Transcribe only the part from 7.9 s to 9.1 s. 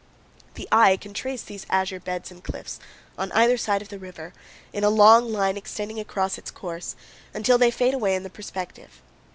away in the perspective.